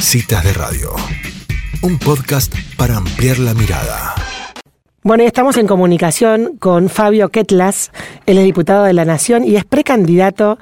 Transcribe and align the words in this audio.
Citas 0.00 0.44
de 0.44 0.52
Radio, 0.52 0.92
un 1.82 1.98
podcast 1.98 2.54
para 2.76 2.96
ampliar 2.96 3.38
la 3.38 3.52
mirada. 3.52 4.14
Bueno, 5.02 5.24
estamos 5.24 5.56
en 5.56 5.66
comunicación 5.66 6.56
con 6.58 6.88
Fabio 6.88 7.30
Ketlas, 7.30 7.90
él 8.24 8.38
es 8.38 8.44
diputado 8.44 8.84
de 8.84 8.92
la 8.92 9.04
Nación 9.04 9.44
y 9.44 9.56
es 9.56 9.64
precandidato 9.64 10.58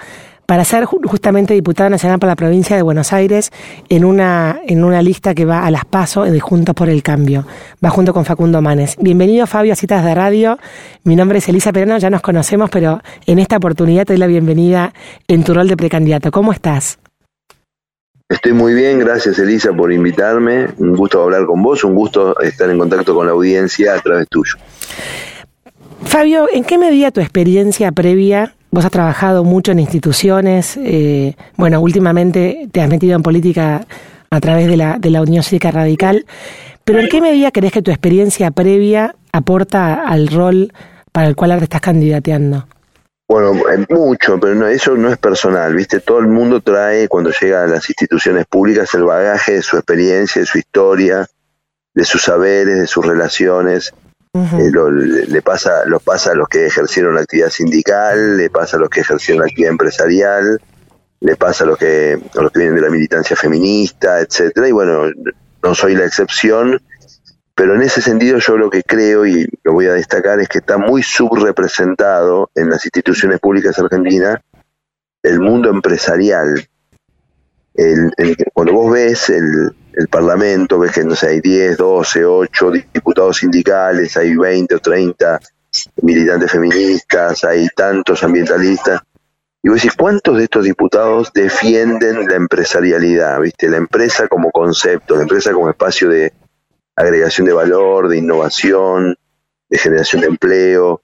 para 0.46 0.64
ser 0.64 0.84
justamente 0.84 1.54
diputado 1.54 1.90
nacional 1.90 2.18
para 2.18 2.32
la 2.32 2.36
provincia 2.36 2.76
de 2.76 2.82
Buenos 2.82 3.12
Aires 3.12 3.52
en 3.88 4.04
una, 4.04 4.58
en 4.67 4.83
una 4.83 5.03
lista 5.03 5.35
que 5.35 5.44
va 5.44 5.66
a 5.66 5.71
las 5.71 5.84
PASO 5.84 6.22
de 6.24 6.40
Juntos 6.40 6.74
por 6.74 6.88
el 6.88 7.03
Cambio. 7.03 7.46
Va 7.84 7.90
junto 7.90 8.14
con 8.14 8.24
Facundo 8.24 8.62
Manes. 8.62 8.96
Bienvenido 8.98 9.46
Fabio 9.46 9.74
a 9.74 9.76
Citas 9.76 10.04
de 10.04 10.14
Radio. 10.14 10.58
Mi 11.04 11.14
nombre 11.14 11.38
es 11.38 11.48
Elisa 11.48 11.72
Perano, 11.72 11.98
ya 11.98 12.10
nos 12.10 12.22
conocemos, 12.22 12.71
pero 12.71 13.03
en 13.26 13.38
esta 13.38 13.58
oportunidad 13.58 14.06
te 14.06 14.14
doy 14.14 14.21
la 14.21 14.28
bienvenida 14.28 14.94
en 15.28 15.44
tu 15.44 15.53
rol 15.53 15.68
de 15.68 15.76
precandidato. 15.76 16.30
¿Cómo 16.30 16.52
estás? 16.52 16.98
Estoy 18.29 18.52
muy 18.52 18.74
bien, 18.74 18.98
gracias 18.98 19.38
Elisa 19.38 19.73
por 19.73 19.93
invitarme. 19.93 20.69
Un 20.79 20.97
gusto 20.97 21.23
hablar 21.23 21.47
con 21.47 21.62
vos, 21.62 21.84
un 21.84 21.95
gusto 21.95 22.39
estar 22.41 22.69
en 22.71 22.79
contacto 22.79 23.15
con 23.15 23.27
la 23.27 23.33
audiencia 23.33 23.95
a 23.95 24.01
través 24.01 24.29
tuyo. 24.29 24.55
Fabio, 26.05 26.48
¿en 26.53 26.65
qué 26.65 26.79
medida 26.79 27.11
tu 27.11 27.20
experiencia 27.20 27.93
previa 27.93 28.57
Vos 28.77 28.84
has 28.84 28.91
trabajado 28.91 29.45
mucho 29.45 29.73
en 29.73 29.79
instituciones, 29.79 30.77
eh, 30.77 31.34
bueno, 31.57 31.81
últimamente 31.81 32.69
te 32.73 32.83
has 32.83 32.91
metido 32.91 33.17
en 33.17 33.23
política 33.23 33.87
a 34.29 34.41
través 34.41 34.67
de 34.67 34.77
la, 34.77 34.98
de 34.98 35.09
la 35.09 35.23
Unión 35.23 35.43
Cívica 35.43 35.70
Radical, 35.70 36.27
pero 36.84 37.01
¿en 37.01 37.09
qué 37.09 37.20
medida 37.20 37.53
crees 37.53 37.73
que 37.73 37.81
tu 37.81 37.91
experiencia 37.91 38.51
previa 38.51 39.15
aporta 39.33 40.06
al 40.06 40.29
rol 40.29 40.73
para 41.12 41.29
el 41.29 41.37
cual 41.37 41.53
ahora 41.53 41.65
estás 41.65 41.81
candidateando? 41.81 42.67
Bueno, 43.29 43.55
mucho, 43.89 44.39
pero 44.39 44.55
no, 44.55 44.69
eso 44.69 44.97
no 44.97 45.11
es 45.11 45.19
personal, 45.19 45.75
¿viste? 45.75 45.98
Todo 45.98 46.21
el 46.21 46.29
mundo 46.29 46.61
trae, 46.61 47.09
cuando 47.09 47.30
llega 47.30 47.65
a 47.65 47.67
las 47.67 47.89
instituciones 47.91 48.47
públicas, 48.47 48.95
el 48.95 49.03
bagaje 49.03 49.55
de 49.55 49.62
su 49.62 49.77
experiencia, 49.77 50.41
de 50.41 50.47
su 50.47 50.59
historia, 50.59 51.27
de 51.93 52.05
sus 52.05 52.23
saberes, 52.23 52.78
de 52.78 52.87
sus 52.87 53.05
relaciones. 53.05 53.92
Eh, 54.34 54.70
le 55.28 55.42
pasa, 55.42 55.87
lo 55.87 55.98
pasa 55.98 56.33
a 56.33 56.34
los 56.34 56.47
que 56.48 56.67
ejercieron 56.67 57.15
la 57.15 57.23
actividad 57.23 57.48
sindical, 57.48 58.37
le 58.37 58.50
pasa 58.50 58.77
a 58.77 58.81
los 58.81 58.91
que 58.91 59.00
ejercieron 59.00 59.41
la 59.41 59.47
actividad 59.47 59.72
empresarial, 59.72 60.61
le 61.20 61.37
pasa 61.37 61.65
a 61.65 61.67
los 61.67 61.78
que, 61.78 62.19
a 62.37 62.43
los 62.43 62.53
que 62.53 62.59
vienen 62.59 62.77
de 62.77 62.83
la 62.83 62.91
militancia 62.91 63.34
feminista, 63.34 64.20
etcétera, 64.20 64.69
y 64.69 64.72
bueno, 64.72 65.11
no 65.62 65.75
soy 65.75 65.97
la 65.97 66.05
excepción, 66.05 66.81
pero 67.57 67.75
en 67.75 67.81
ese 67.81 68.03
sentido 68.03 68.39
yo 68.39 68.59
lo 68.59 68.69
que 68.69 68.83
creo 68.83 69.27
y 69.27 69.49
lo 69.65 69.73
voy 69.73 69.87
a 69.87 69.95
destacar 69.95 70.39
es 70.41 70.49
que 70.49 70.59
está 70.59 70.77
muy 70.77 71.03
subrepresentado 71.03 72.51
en 72.55 72.69
las 72.69 72.85
instituciones 72.85 73.41
públicas 73.41 73.79
argentinas 73.79 74.41
el 75.23 75.41
mundo 75.41 75.71
empresarial. 75.71 76.69
Cuando 78.53 78.75
vos 78.75 78.93
ves 78.93 79.31
el, 79.31 79.75
el 79.95 80.09
Parlamento, 80.09 80.79
ves 80.79 80.93
que 80.93 81.05
no 81.05 81.17
sé, 81.17 81.29
hay 81.29 81.41
10, 81.41 81.79
12, 81.79 82.25
8 82.27 82.71
diputados 82.93 83.39
sindicales, 83.39 84.15
hay 84.19 84.37
20 84.37 84.75
o 84.75 84.79
30 84.79 85.41
militantes 86.03 86.53
feministas, 86.53 87.43
hay 87.43 87.69
tantos 87.75 88.23
ambientalistas. 88.23 89.01
Y 89.62 89.71
vos 89.71 89.77
decís, 89.83 89.97
¿cuántos 89.97 90.37
de 90.37 90.45
estos 90.45 90.65
diputados 90.65 91.33
defienden 91.33 92.29
la 92.29 92.37
empresarialidad? 92.37 93.41
¿Viste? 93.41 93.71
La 93.71 93.79
empresa 93.79 94.29
como 94.29 94.51
concepto, 94.51 95.17
la 95.17 95.23
empresa 95.23 95.55
como 95.55 95.71
espacio 95.71 96.11
de 96.11 96.34
agregación 96.97 97.47
de 97.47 97.52
valor, 97.52 98.08
de 98.08 98.19
innovación, 98.19 99.16
de 99.69 99.78
generación 99.78 100.22
de 100.22 100.28
empleo, 100.28 101.03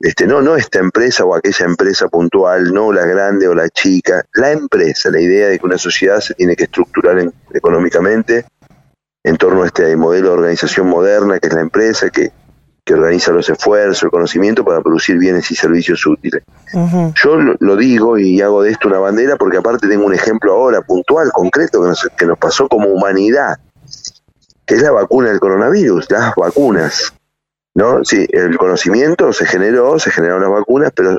este, 0.00 0.26
no, 0.26 0.42
no 0.42 0.56
esta 0.56 0.78
empresa 0.78 1.24
o 1.24 1.34
aquella 1.34 1.64
empresa 1.64 2.08
puntual, 2.08 2.72
no 2.72 2.92
la 2.92 3.06
grande 3.06 3.48
o 3.48 3.54
la 3.54 3.68
chica, 3.70 4.24
la 4.34 4.52
empresa, 4.52 5.10
la 5.10 5.20
idea 5.20 5.48
de 5.48 5.58
que 5.58 5.66
una 5.66 5.78
sociedad 5.78 6.20
se 6.20 6.34
tiene 6.34 6.54
que 6.54 6.64
estructurar 6.64 7.32
económicamente 7.54 8.44
en 9.24 9.36
torno 9.38 9.62
a 9.62 9.66
este 9.66 9.96
modelo 9.96 10.28
de 10.28 10.34
organización 10.34 10.88
moderna 10.88 11.38
que 11.38 11.48
es 11.48 11.54
la 11.54 11.62
empresa, 11.62 12.10
que, 12.10 12.32
organiza 12.88 13.32
los 13.32 13.48
esfuerzos, 13.48 14.04
el 14.04 14.10
conocimiento 14.10 14.64
para 14.64 14.80
producir 14.80 15.18
bienes 15.18 15.50
y 15.50 15.56
servicios 15.56 16.06
útiles. 16.06 16.44
Yo 17.20 17.36
lo, 17.58 17.76
digo 17.76 18.16
y 18.16 18.40
hago 18.40 18.62
de 18.62 18.70
esto 18.70 18.86
una 18.86 19.00
bandera 19.00 19.34
porque 19.34 19.56
aparte 19.56 19.88
tengo 19.88 20.06
un 20.06 20.14
ejemplo 20.14 20.52
ahora 20.52 20.82
puntual, 20.82 21.32
concreto, 21.32 21.82
que 21.82 21.88
nos, 21.88 22.08
que 22.16 22.26
nos 22.26 22.38
pasó 22.38 22.68
como 22.68 22.86
humanidad, 22.90 23.56
que 23.56 23.65
es 24.74 24.82
la 24.82 24.92
vacuna 24.92 25.30
del 25.30 25.40
coronavirus, 25.40 26.10
las 26.10 26.34
vacunas. 26.34 27.12
¿no? 27.74 28.04
Sí, 28.04 28.26
el 28.30 28.56
conocimiento 28.56 29.32
se 29.32 29.46
generó, 29.46 29.98
se 29.98 30.10
generaron 30.10 30.42
las 30.42 30.50
vacunas, 30.50 30.92
pero 30.94 31.18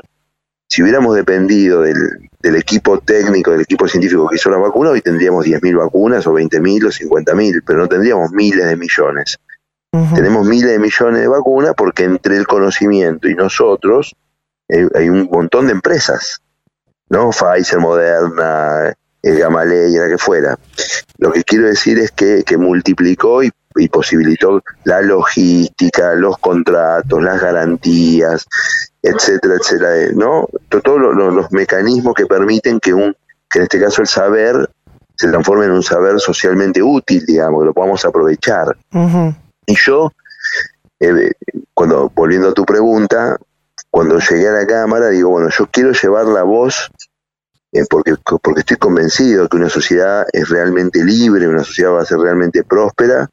si 0.68 0.82
hubiéramos 0.82 1.14
dependido 1.14 1.82
del, 1.82 1.96
del 2.40 2.56
equipo 2.56 2.98
técnico, 2.98 3.52
del 3.52 3.62
equipo 3.62 3.88
científico 3.88 4.28
que 4.28 4.36
hizo 4.36 4.50
las 4.50 4.60
vacunas, 4.60 4.92
hoy 4.92 5.00
tendríamos 5.00 5.46
10.000 5.46 5.78
vacunas 5.78 6.26
o 6.26 6.34
20.000 6.34 6.86
o 6.86 7.16
50.000, 7.20 7.62
pero 7.66 7.78
no 7.78 7.88
tendríamos 7.88 8.32
miles 8.32 8.66
de 8.66 8.76
millones. 8.76 9.38
Tenemos 10.14 10.46
miles 10.46 10.70
de 10.70 10.78
millones 10.78 11.22
de 11.22 11.28
vacunas 11.28 11.72
porque 11.74 12.04
entre 12.04 12.36
el 12.36 12.46
conocimiento 12.46 13.26
y 13.26 13.34
nosotros 13.34 14.14
eh, 14.68 14.86
hay 14.94 15.08
un 15.08 15.30
montón 15.32 15.66
de 15.66 15.72
empresas, 15.72 16.42
¿no? 17.08 17.30
Pfizer, 17.30 17.78
Moderna, 17.78 18.94
el 19.28 19.38
Gamaleya, 19.38 20.02
la 20.02 20.08
que 20.08 20.18
fuera. 20.18 20.58
Lo 21.18 21.32
que 21.32 21.44
quiero 21.44 21.66
decir 21.66 21.98
es 21.98 22.10
que, 22.10 22.42
que 22.44 22.56
multiplicó 22.56 23.42
y 23.42 23.50
y 23.78 23.88
posibilitó 23.88 24.62
la 24.84 25.00
logística, 25.00 26.14
los 26.14 26.38
contratos, 26.38 27.22
las 27.22 27.40
garantías, 27.40 28.46
etcétera, 29.02 29.54
etcétera, 29.60 30.12
¿no? 30.14 30.48
Todos 30.68 31.00
los, 31.14 31.52
mecanismos 31.52 32.14
que 32.14 32.26
permiten 32.26 32.80
que 32.80 32.92
un, 32.92 33.14
que 33.48 33.60
en 33.60 33.62
este 33.64 33.80
caso 33.80 34.02
el 34.02 34.08
saber 34.08 34.70
se 35.16 35.28
transforme 35.28 35.66
en 35.66 35.72
un 35.72 35.82
saber 35.82 36.20
socialmente 36.20 36.82
útil, 36.82 37.24
digamos, 37.26 37.62
que 37.62 37.66
lo 37.66 37.74
podamos 37.74 38.04
aprovechar. 38.04 38.76
Y 39.66 39.74
yo, 39.74 40.12
eh, 41.00 41.32
cuando, 41.74 42.10
volviendo 42.14 42.50
a 42.50 42.54
tu 42.54 42.64
pregunta, 42.64 43.36
cuando 43.90 44.18
llegué 44.18 44.48
a 44.48 44.52
la 44.52 44.66
cámara, 44.66 45.08
digo, 45.08 45.30
bueno, 45.30 45.48
yo 45.50 45.66
quiero 45.70 45.92
llevar 45.92 46.26
la 46.26 46.42
voz 46.44 46.90
eh, 47.72 47.84
porque, 47.88 48.14
porque 48.42 48.60
estoy 48.60 48.76
convencido 48.76 49.48
que 49.48 49.56
una 49.56 49.68
sociedad 49.68 50.26
es 50.32 50.48
realmente 50.48 51.04
libre, 51.04 51.48
una 51.48 51.64
sociedad 51.64 51.92
va 51.92 52.02
a 52.02 52.06
ser 52.06 52.18
realmente 52.18 52.64
próspera, 52.64 53.28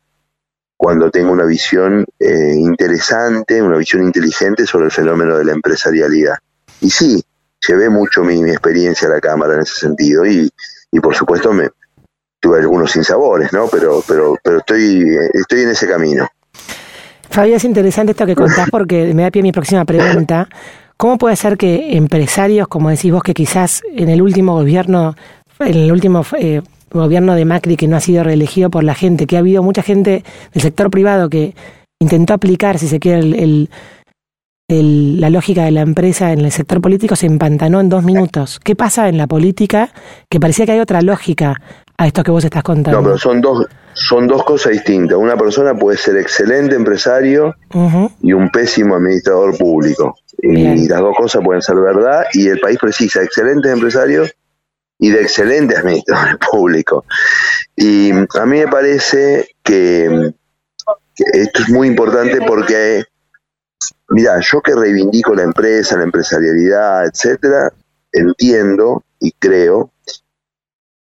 cuando 0.77 1.09
tengo 1.09 1.31
una 1.31 1.45
visión 1.45 2.05
eh, 2.19 2.53
interesante, 2.55 3.61
una 3.61 3.77
visión 3.77 4.03
inteligente 4.03 4.65
sobre 4.65 4.85
el 4.85 4.91
fenómeno 4.91 5.37
de 5.37 5.45
la 5.45 5.53
empresarialidad. 5.53 6.35
Y 6.81 6.89
sí, 6.89 7.23
llevé 7.65 7.89
mucho 7.89 8.23
mi, 8.23 8.41
experiencia 8.49 9.07
a 9.07 9.11
la 9.11 9.21
Cámara 9.21 9.53
en 9.55 9.61
ese 9.61 9.75
sentido 9.75 10.25
y, 10.25 10.51
y 10.91 10.99
por 10.99 11.15
supuesto 11.15 11.53
me 11.53 11.69
tuve 12.41 12.59
algunos 12.59 12.91
sinsabores, 12.91 13.53
¿no? 13.53 13.67
Pero, 13.67 14.03
pero, 14.05 14.37
pero 14.43 14.57
estoy, 14.57 15.17
estoy 15.33 15.61
en 15.61 15.69
ese 15.69 15.87
camino. 15.87 16.27
Fabio, 17.29 17.55
es 17.55 17.63
interesante 17.63 18.11
esto 18.11 18.25
que 18.25 18.35
contás 18.35 18.69
porque 18.69 19.13
me 19.13 19.23
da 19.23 19.31
pie 19.31 19.41
a 19.41 19.43
mi 19.43 19.51
próxima 19.51 19.85
pregunta. 19.85 20.47
¿Cómo 20.97 21.17
puede 21.17 21.35
ser 21.35 21.57
que 21.57 21.97
empresarios, 21.97 22.67
como 22.67 22.89
decís 22.89 23.11
vos, 23.11 23.23
que 23.23 23.33
quizás 23.33 23.81
en 23.95 24.09
el 24.09 24.21
último 24.21 24.53
gobierno, 24.53 25.15
en 25.59 25.75
el 25.75 25.91
último 25.91 26.23
eh, 26.39 26.61
gobierno 26.91 27.35
de 27.35 27.45
Macri 27.45 27.75
que 27.75 27.87
no 27.87 27.97
ha 27.97 27.99
sido 27.99 28.23
reelegido 28.23 28.69
por 28.69 28.83
la 28.83 28.95
gente, 28.95 29.27
que 29.27 29.35
ha 29.35 29.39
habido 29.39 29.61
mucha 29.61 29.81
gente 29.81 30.23
del 30.53 30.63
sector 30.63 30.89
privado 30.89 31.29
que 31.29 31.53
intentó 31.99 32.33
aplicar, 32.33 32.79
si 32.79 32.87
se 32.87 32.99
quiere, 32.99 33.19
el, 33.19 33.69
el, 34.67 35.19
la 35.19 35.29
lógica 35.29 35.65
de 35.65 35.71
la 35.71 35.81
empresa 35.81 36.31
en 36.31 36.39
el 36.39 36.51
sector 36.51 36.81
político, 36.81 37.15
se 37.15 37.25
empantanó 37.25 37.81
en 37.81 37.89
dos 37.89 38.03
minutos. 38.03 38.59
¿Qué 38.63 38.75
pasa 38.75 39.09
en 39.09 39.17
la 39.17 39.27
política? 39.27 39.91
Que 40.29 40.39
parecía 40.39 40.65
que 40.65 40.73
hay 40.73 40.79
otra 40.79 41.01
lógica 41.01 41.61
a 41.97 42.07
esto 42.07 42.23
que 42.23 42.31
vos 42.31 42.43
estás 42.43 42.63
contando. 42.63 42.99
No, 42.99 43.05
pero 43.05 43.17
son 43.17 43.41
dos, 43.41 43.65
son 43.93 44.27
dos 44.27 44.43
cosas 44.43 44.73
distintas. 44.73 45.17
Una 45.17 45.37
persona 45.37 45.73
puede 45.73 45.97
ser 45.97 46.17
excelente 46.17 46.75
empresario 46.75 47.55
y 48.21 48.33
un 48.33 48.49
pésimo 48.49 48.95
administrador 48.95 49.57
público. 49.57 50.15
Y 50.39 50.87
las 50.87 50.99
dos 50.99 51.15
cosas 51.17 51.43
pueden 51.43 51.61
ser 51.61 51.75
verdad 51.77 52.25
y 52.33 52.47
el 52.47 52.59
país 52.59 52.77
precisa 52.79 53.23
excelentes 53.23 53.71
empresarios 53.71 54.33
y 54.99 55.09
de 55.09 55.21
excelentes 55.21 55.77
administradores 55.77 56.37
públicos. 56.51 57.05
Y 57.75 58.11
a 58.11 58.45
mí 58.45 58.59
me 58.59 58.67
parece 58.67 59.49
que, 59.63 60.33
esto 61.17 61.61
es 61.61 61.69
muy 61.69 61.87
importante 61.87 62.39
porque, 62.45 63.03
mira, 64.09 64.39
yo 64.41 64.61
que 64.61 64.75
reivindico 64.75 65.33
la 65.33 65.43
empresa, 65.43 65.97
la 65.97 66.03
empresarialidad, 66.03 67.05
etcétera, 67.05 67.71
entiendo 68.11 69.03
y 69.19 69.31
creo, 69.31 69.91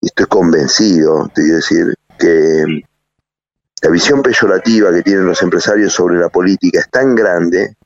y 0.01 0.07
estoy 0.07 0.27
convencido, 0.27 1.31
te 1.35 1.43
quiero 1.43 1.57
decir, 1.57 1.95
que 2.19 2.83
la 3.83 3.91
visión 3.91 4.23
peyorativa 4.23 4.93
que 4.93 5.03
tienen 5.03 5.27
los 5.27 5.43
empresarios 5.43 5.93
sobre 5.93 6.19
la 6.19 6.29
política 6.29 6.81
es 6.81 6.91
tan 6.91 7.15
grande 7.15 7.77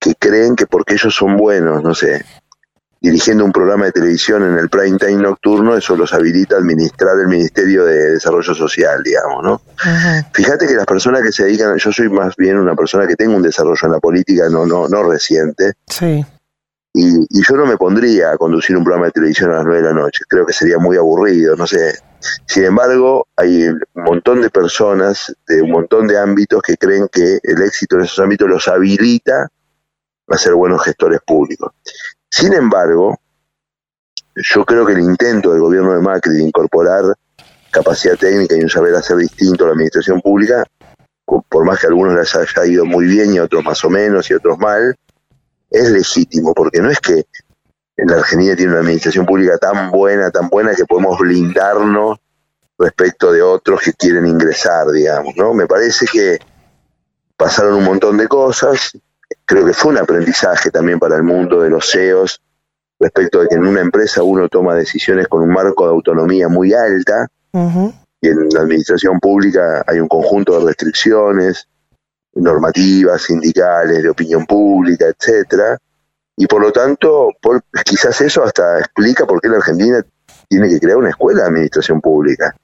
que 0.00 0.14
creen 0.14 0.56
que 0.56 0.66
porque 0.66 0.94
ellos 0.94 1.14
son 1.14 1.36
buenos, 1.36 1.82
no 1.82 1.94
sé, 1.94 2.24
dirigiendo 3.00 3.44
un 3.44 3.52
programa 3.52 3.86
de 3.86 3.92
televisión 3.92 4.42
en 4.42 4.58
el 4.58 4.68
prime 4.68 4.98
time 4.98 5.22
nocturno, 5.22 5.76
eso 5.76 5.96
los 5.96 6.12
habilita 6.12 6.56
a 6.56 6.58
administrar 6.58 7.18
el 7.18 7.28
Ministerio 7.28 7.84
de 7.84 8.12
Desarrollo 8.12 8.54
Social, 8.54 9.02
digamos, 9.02 9.42
¿no? 9.42 9.62
Fíjate 10.32 10.66
que 10.66 10.74
las 10.74 10.86
personas 10.86 11.22
que 11.22 11.32
se 11.32 11.44
dedican, 11.44 11.76
yo 11.76 11.92
soy 11.92 12.08
más 12.08 12.36
bien 12.36 12.58
una 12.58 12.74
persona 12.74 13.06
que 13.06 13.16
tengo 13.16 13.36
un 13.36 13.42
desarrollo 13.42 13.80
en 13.82 13.92
la 13.92 14.00
política, 14.00 14.48
no, 14.50 14.66
no, 14.66 14.88
no 14.88 15.02
reciente. 15.02 15.72
Sí. 15.86 16.24
Y, 16.92 17.20
y 17.20 17.42
yo 17.48 17.56
no 17.56 17.66
me 17.66 17.76
pondría 17.76 18.32
a 18.32 18.36
conducir 18.36 18.76
un 18.76 18.84
programa 18.84 19.06
de 19.06 19.12
televisión 19.12 19.50
a 19.52 19.56
las 19.56 19.64
nueve 19.64 19.82
de 19.82 19.88
la 19.88 19.94
noche, 19.94 20.24
creo 20.28 20.44
que 20.44 20.52
sería 20.52 20.78
muy 20.78 20.96
aburrido, 20.96 21.54
no 21.56 21.66
sé, 21.66 21.94
Sin 22.46 22.64
embargo, 22.64 23.28
hay 23.36 23.68
un 23.68 23.80
montón 23.94 24.42
de 24.42 24.50
personas 24.50 25.34
de 25.46 25.62
un 25.62 25.70
montón 25.70 26.06
de 26.06 26.18
ámbitos 26.18 26.60
que 26.62 26.76
creen 26.76 27.08
que 27.10 27.38
el 27.42 27.62
éxito 27.62 27.96
en 27.96 28.02
esos 28.02 28.18
ámbitos 28.18 28.48
los 28.48 28.68
habilita 28.68 29.48
a 30.36 30.38
ser 30.38 30.54
buenos 30.54 30.82
gestores 30.82 31.20
públicos. 31.26 31.72
Sin 32.30 32.52
embargo, 32.52 33.18
yo 34.34 34.64
creo 34.64 34.86
que 34.86 34.92
el 34.92 35.00
intento 35.00 35.52
del 35.52 35.60
gobierno 35.60 35.92
de 35.92 36.00
Macri 36.00 36.34
de 36.34 36.42
incorporar 36.42 37.04
capacidad 37.70 38.16
técnica 38.16 38.56
y 38.56 38.62
un 38.62 38.68
saber 38.68 38.94
hacer 38.94 39.16
distinto 39.16 39.64
a 39.64 39.68
la 39.68 39.72
administración 39.74 40.20
pública, 40.20 40.64
por 41.24 41.64
más 41.64 41.80
que 41.80 41.86
algunos 41.86 42.14
les 42.14 42.34
haya 42.34 42.66
ido 42.66 42.84
muy 42.84 43.06
bien 43.06 43.34
y 43.34 43.38
a 43.38 43.44
otros 43.44 43.64
más 43.64 43.84
o 43.84 43.90
menos 43.90 44.30
y 44.30 44.34
a 44.34 44.38
otros 44.38 44.58
mal, 44.58 44.96
es 45.70 45.90
legítimo, 45.90 46.52
porque 46.52 46.80
no 46.80 46.90
es 46.90 46.98
que 47.00 47.26
en 47.96 48.08
la 48.08 48.16
Argentina 48.16 48.56
tiene 48.56 48.72
una 48.72 48.80
administración 48.80 49.26
pública 49.26 49.58
tan 49.58 49.90
buena, 49.90 50.30
tan 50.30 50.48
buena 50.48 50.74
que 50.74 50.84
podemos 50.84 51.18
blindarnos 51.18 52.18
respecto 52.78 53.30
de 53.30 53.42
otros 53.42 53.80
que 53.82 53.92
quieren 53.92 54.26
ingresar, 54.26 54.90
digamos, 54.90 55.34
¿no? 55.36 55.52
Me 55.54 55.66
parece 55.66 56.06
que 56.06 56.38
pasaron 57.36 57.74
un 57.74 57.84
montón 57.84 58.16
de 58.16 58.26
cosas, 58.26 58.92
creo 59.44 59.64
que 59.64 59.72
fue 59.72 59.92
un 59.92 59.98
aprendizaje 59.98 60.70
también 60.70 60.98
para 60.98 61.16
el 61.16 61.22
mundo 61.22 61.60
de 61.60 61.70
los 61.70 61.90
CEOs 61.90 62.40
respecto 62.98 63.40
de 63.40 63.48
que 63.48 63.54
en 63.54 63.66
una 63.66 63.80
empresa 63.80 64.22
uno 64.22 64.48
toma 64.48 64.74
decisiones 64.74 65.28
con 65.28 65.42
un 65.42 65.50
marco 65.50 65.84
de 65.84 65.90
autonomía 65.90 66.48
muy 66.48 66.72
alta 66.74 67.28
y 67.52 68.28
en 68.28 68.48
la 68.50 68.60
administración 68.60 69.18
pública 69.18 69.82
hay 69.86 69.98
un 70.00 70.08
conjunto 70.08 70.58
de 70.58 70.66
restricciones 70.66 71.66
normativas, 72.34 73.22
sindicales, 73.22 74.02
de 74.02 74.08
opinión 74.08 74.46
pública, 74.46 75.06
etcétera, 75.06 75.78
y 76.40 76.46
por 76.46 76.62
lo 76.62 76.72
tanto, 76.72 77.32
quizás 77.84 78.18
eso 78.22 78.42
hasta 78.42 78.78
explica 78.78 79.26
por 79.26 79.42
qué 79.42 79.48
la 79.48 79.58
Argentina 79.58 80.02
tiene 80.48 80.70
que 80.70 80.80
crear 80.80 80.96
una 80.96 81.10
escuela 81.10 81.42
de 81.42 81.48
administración 81.48 82.00
pública. 82.00 82.56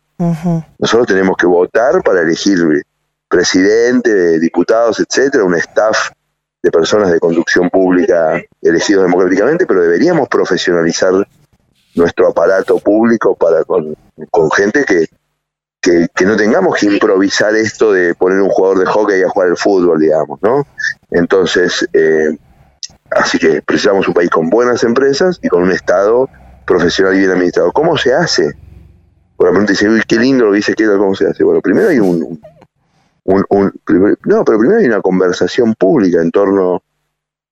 Nosotros 0.79 1.07
tenemos 1.07 1.37
que 1.37 1.47
votar 1.47 2.03
para 2.03 2.23
elegir 2.23 2.59
presidente, 3.29 4.39
diputados, 4.39 4.99
etcétera, 4.99 5.45
un 5.45 5.57
staff 5.57 6.11
de 6.67 6.73
personas 6.73 7.13
de 7.13 7.21
conducción 7.21 7.71
pública 7.71 8.43
elegidos 8.61 9.05
democráticamente, 9.05 9.67
pero 9.67 9.83
deberíamos 9.83 10.29
profesionalizar 10.29 11.13
nuestro 11.95 12.27
aparato 12.27 12.81
público 12.81 13.37
para 13.37 13.63
con, 13.63 13.95
gente 14.51 14.85
que, 14.85 15.07
que, 15.81 16.27
no 16.27 16.37
tengamos 16.37 16.77
que 16.77 16.87
improvisar 16.87 17.55
esto 17.55 17.93
de 17.93 18.17
poner 18.17 18.41
un 18.41 18.49
jugador 18.49 18.81
de 18.81 18.87
hockey 18.87 19.23
a 19.23 19.29
jugar 19.29 19.51
el 19.51 19.57
fútbol, 19.57 20.01
digamos, 20.01 20.43
¿no? 20.43 20.67
Entonces, 21.13 21.89
eh, 21.93 22.37
así 23.13 23.39
que 23.39 23.63
precisamos 23.63 24.09
un 24.09 24.15
país 24.15 24.29
con 24.29 24.51
buenas 24.51 24.83
empresas 24.83 25.39
y 25.41 25.49
con 25.49 25.63
un 25.63 25.71
Estado 25.71 26.29
profesional 26.67 27.15
y 27.15 27.19
bien 27.19 27.31
administrado. 27.31 27.71
¿Cómo 27.71 27.97
se 27.97 28.13
hace? 28.13 28.55
Por 29.37 29.47
la 29.47 29.53
pregunta 29.53 29.71
dice, 29.71 29.89
uy, 29.89 30.03
qué 30.05 30.17
lindo 30.17 30.47
lo 30.47 30.53
dice 30.53 30.75
que 30.75 30.85
¿cómo 30.85 31.15
se 31.15 31.29
hace? 31.29 31.45
Bueno, 31.45 31.61
primero 31.61 31.91
hay 31.91 32.01
un, 32.01 32.41
un, 33.27 33.73
no, 34.25 34.45
pero 34.45 34.59
primero 34.59 34.79
hay 34.79 34.87
una 34.87 35.01
conversación 35.01 35.75
pública 35.75 36.23
en 36.23 36.31
torno 36.31 36.83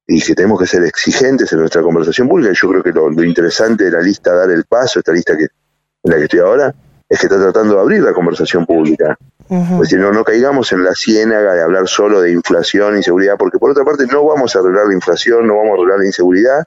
y 0.07 0.21
que 0.21 0.35
tenemos 0.35 0.61
que 0.61 0.67
ser 0.67 0.85
exigentes 0.85 1.53
en 1.53 1.61
nuestra 1.61 1.83
conversación 1.83 2.29
pública. 2.29 2.53
Yo 2.55 2.69
creo 2.69 2.83
que 2.83 2.93
lo, 2.93 3.11
interesante 3.25 3.85
de 3.85 3.91
la 3.91 4.01
lista 4.01 4.35
dar 4.35 4.51
el 4.51 4.65
paso, 4.65 4.99
esta 4.99 5.13
lista 5.13 5.37
que 5.37 5.45
en 5.45 6.11
la 6.11 6.17
que 6.17 6.25
estoy 6.25 6.41
ahora, 6.41 6.75
es 7.09 7.19
que 7.19 7.27
está 7.27 7.39
tratando 7.39 7.75
de 7.77 7.81
abrir 7.81 8.03
la 8.03 8.13
conversación 8.13 8.67
pública. 8.67 9.17
Es 9.49 9.81
decir, 9.81 9.99
no, 9.99 10.11
no 10.11 10.25
caigamos 10.25 10.73
en 10.73 10.85
la 10.85 10.95
ciénaga 10.95 11.55
de 11.55 11.63
hablar 11.63 11.87
solo 11.87 12.21
de 12.21 12.33
inflación, 12.33 12.97
inseguridad, 12.97 13.37
porque 13.39 13.59
por 13.59 13.71
otra 13.71 13.85
parte 13.85 14.07
no 14.07 14.25
vamos 14.25 14.55
a 14.55 14.61
arreglar 14.61 14.87
la 14.87 14.95
inflación, 14.95 15.47
no 15.47 15.57
vamos 15.57 15.73
a 15.73 15.75
arreglar 15.75 15.99
la 16.01 16.07
inseguridad, 16.07 16.65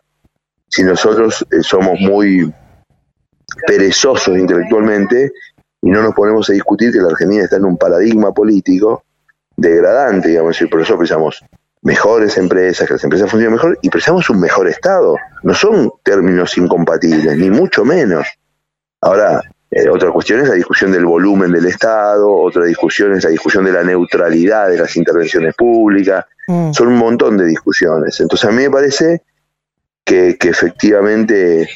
si 0.67 0.83
nosotros 0.83 1.45
eh, 1.51 1.61
somos 1.61 1.99
muy 1.99 2.53
perezosos 3.65 4.37
intelectualmente 4.37 5.31
y 5.81 5.89
no 5.89 6.01
nos 6.01 6.13
ponemos 6.13 6.49
a 6.49 6.53
discutir 6.53 6.91
que 6.91 6.99
la 6.99 7.09
Argentina 7.09 7.43
está 7.43 7.57
en 7.57 7.65
un 7.65 7.77
paradigma 7.77 8.33
político 8.33 9.03
degradante, 9.55 10.29
digamos, 10.29 10.61
y 10.61 10.67
por 10.67 10.81
eso 10.81 10.97
precisamos 10.97 11.43
mejores 11.81 12.37
empresas, 12.37 12.87
que 12.87 12.93
las 12.93 13.03
empresas 13.03 13.29
funcionen 13.29 13.53
mejor, 13.53 13.77
y 13.81 13.89
precisamos 13.89 14.29
un 14.29 14.39
mejor 14.39 14.67
Estado. 14.67 15.15
No 15.43 15.53
son 15.53 15.91
términos 16.03 16.57
incompatibles, 16.57 17.37
ni 17.37 17.49
mucho 17.49 17.85
menos. 17.85 18.27
Ahora, 19.01 19.41
eh, 19.71 19.89
otra 19.89 20.11
cuestión 20.11 20.41
es 20.41 20.47
la 20.47 20.55
discusión 20.55 20.91
del 20.91 21.05
volumen 21.05 21.51
del 21.51 21.65
Estado, 21.65 22.31
otra 22.31 22.65
discusión 22.65 23.13
es 23.13 23.23
la 23.23 23.29
discusión 23.29 23.65
de 23.65 23.73
la 23.73 23.83
neutralidad 23.83 24.69
de 24.69 24.77
las 24.77 24.95
intervenciones 24.95 25.55
públicas, 25.55 26.25
mm. 26.47 26.71
son 26.71 26.87
un 26.87 26.97
montón 26.97 27.37
de 27.37 27.45
discusiones. 27.45 28.19
Entonces 28.19 28.49
a 28.49 28.51
mí 28.51 28.63
me 28.63 28.71
parece 28.71 29.23
que, 30.03 30.37
que 30.37 30.49
efectivamente, 30.49 31.69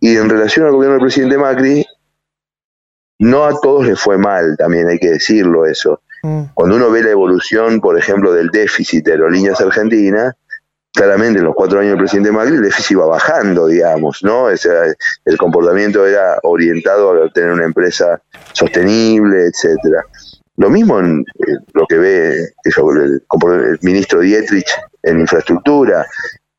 y 0.00 0.16
en 0.16 0.28
relación 0.28 0.66
al 0.66 0.72
gobierno 0.72 0.94
del 0.94 1.06
presidente 1.06 1.38
Macri, 1.38 1.86
no 3.18 3.44
a 3.44 3.58
todos 3.60 3.86
les 3.86 4.00
fue 4.00 4.16
mal, 4.16 4.56
también 4.56 4.88
hay 4.88 4.98
que 4.98 5.10
decirlo 5.10 5.66
eso. 5.66 6.02
Mm. 6.22 6.42
Cuando 6.54 6.76
uno 6.76 6.90
ve 6.90 7.02
la 7.02 7.10
evolución, 7.10 7.80
por 7.80 7.98
ejemplo, 7.98 8.32
del 8.32 8.48
déficit 8.48 9.04
de 9.04 9.12
aerolíneas 9.12 9.60
argentinas, 9.60 10.34
claramente 10.92 11.38
en 11.38 11.44
los 11.44 11.54
cuatro 11.54 11.80
años 11.80 11.92
del 11.92 12.00
presidente 12.00 12.32
Macri 12.32 12.56
el 12.56 12.62
déficit 12.62 12.92
iba 12.92 13.06
bajando, 13.06 13.66
digamos, 13.66 14.22
¿no? 14.22 14.48
el 14.50 15.38
comportamiento 15.38 16.06
era 16.06 16.38
orientado 16.42 17.24
a 17.24 17.30
tener 17.30 17.52
una 17.52 17.64
empresa 17.64 18.20
sostenible, 18.52 19.46
etcétera. 19.46 20.04
Lo 20.56 20.70
mismo 20.70 20.98
en 20.98 21.20
eh, 21.20 21.52
lo 21.72 21.86
que 21.86 21.98
ve 21.98 22.48
el, 22.64 23.22
el 23.52 23.78
ministro 23.82 24.20
Dietrich 24.20 24.66
en 25.04 25.20
infraestructura, 25.20 26.04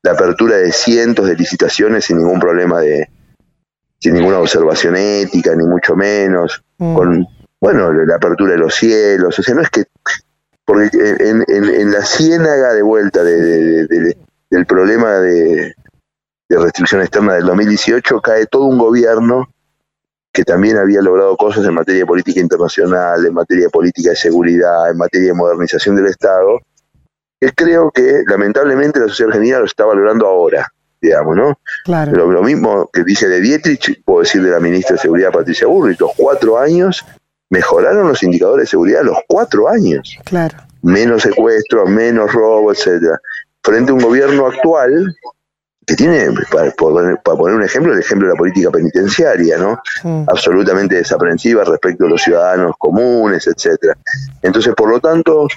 la 0.02 0.12
apertura 0.12 0.56
de 0.56 0.72
cientos 0.72 1.26
de 1.26 1.36
licitaciones 1.36 2.06
sin 2.06 2.16
ningún 2.16 2.40
problema 2.40 2.80
de, 2.80 3.10
sin 4.00 4.14
ninguna 4.14 4.38
observación 4.38 4.96
ética, 4.96 5.54
ni 5.54 5.66
mucho 5.66 5.94
menos, 5.94 6.62
mm. 6.78 6.94
con, 6.94 7.26
bueno, 7.60 7.92
la 7.92 8.16
apertura 8.16 8.52
de 8.52 8.58
los 8.58 8.74
cielos, 8.74 9.38
o 9.38 9.42
sea, 9.42 9.54
no 9.54 9.60
es 9.60 9.70
que, 9.70 9.84
porque 10.64 10.88
en, 10.92 11.44
en, 11.48 11.92
la 11.92 12.04
ciénaga 12.04 12.72
de 12.72 12.82
vuelta 12.82 13.22
de, 13.22 13.86
del 14.50 14.66
problema 14.66 15.14
de, 15.18 15.74
restricción 16.48 17.00
externa 17.02 17.34
del 17.34 17.44
2018 17.44 18.20
cae 18.20 18.46
todo 18.46 18.64
un 18.64 18.78
gobierno 18.78 19.48
que 20.32 20.44
también 20.44 20.78
había 20.78 21.00
logrado 21.00 21.36
cosas 21.36 21.64
en 21.64 21.74
materia 21.74 22.00
de 22.00 22.06
política 22.06 22.40
internacional, 22.40 23.24
en 23.24 23.34
materia 23.34 23.64
de 23.64 23.70
política 23.70 24.10
de 24.10 24.16
seguridad, 24.16 24.90
en 24.90 24.96
materia 24.96 25.28
de 25.28 25.34
modernización 25.34 25.96
del 25.96 26.06
Estado, 26.06 26.60
que 27.40 27.52
creo 27.52 27.90
que 27.90 28.22
lamentablemente 28.26 29.00
la 29.00 29.08
sociedad 29.08 29.30
argentina 29.30 29.58
lo 29.58 29.64
está 29.66 29.84
valorando 29.84 30.26
ahora 30.26 30.72
digamos, 31.00 31.36
¿no? 31.36 31.58
Claro. 31.84 32.30
Lo, 32.30 32.42
mismo 32.42 32.88
que 32.92 33.04
dice 33.04 33.28
de 33.28 33.40
Dietrich, 33.40 34.02
puedo 34.04 34.20
decir 34.20 34.42
de 34.42 34.50
la 34.50 34.60
ministra 34.60 34.96
de 34.96 35.02
Seguridad 35.02 35.32
Patricia 35.32 35.66
Burrich, 35.66 36.00
los 36.00 36.12
cuatro 36.16 36.58
años 36.58 37.04
mejoraron 37.48 38.08
los 38.08 38.22
indicadores 38.22 38.64
de 38.64 38.70
seguridad, 38.70 39.02
los 39.02 39.18
cuatro 39.26 39.68
años. 39.68 40.16
Claro. 40.24 40.56
Menos 40.82 41.22
secuestros, 41.22 41.88
menos 41.88 42.32
robos, 42.32 42.78
etcétera. 42.78 43.20
Frente 43.62 43.90
a 43.90 43.94
un 43.94 44.00
gobierno 44.00 44.46
actual 44.46 45.14
que 45.86 45.96
tiene, 45.96 46.28
para, 46.52 46.70
poner 46.70 47.56
un 47.56 47.64
ejemplo, 47.64 47.92
el 47.92 47.98
ejemplo 47.98 48.28
de 48.28 48.34
la 48.34 48.38
política 48.38 48.70
penitenciaria, 48.70 49.58
¿no? 49.58 49.82
Absolutamente 50.28 50.94
desaprensiva 50.94 51.64
respecto 51.64 52.06
a 52.06 52.08
los 52.08 52.22
ciudadanos 52.22 52.74
comunes, 52.78 53.46
etcétera. 53.46 53.96
Entonces, 54.40 54.72
por 54.74 54.88
lo 54.88 55.00
tanto, 55.00 55.48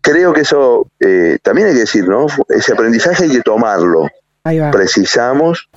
creo 0.00 0.32
que 0.32 0.42
eso 0.42 0.86
eh, 1.00 1.38
también 1.42 1.68
hay 1.68 1.74
que 1.74 1.80
decir, 1.80 2.08
¿no? 2.08 2.26
Ese 2.48 2.72
aprendizaje 2.72 3.24
hay 3.24 3.30
que 3.30 3.42
tomarlo 3.42 4.08
precisamos 4.72 5.68